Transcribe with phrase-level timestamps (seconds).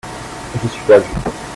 [0.63, 1.07] Je suis perdu.